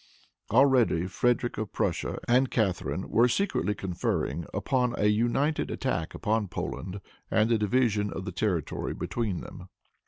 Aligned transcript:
Already 0.49 1.05
Frederic 1.05 1.59
of 1.59 1.71
Prussia 1.73 2.17
and 2.27 2.49
Catharine 2.49 3.07
were 3.11 3.27
secretly 3.27 3.75
conferring 3.75 4.47
upon 4.51 4.95
a 4.97 5.05
united 5.05 5.69
attack 5.69 6.15
upon 6.15 6.47
Poland 6.47 6.99
and 7.29 7.51
the 7.51 7.59
division 7.59 8.11
of 8.11 8.25
the 8.25 8.31
territory 8.31 8.95
between 8.95 9.41
them. 9.41 9.69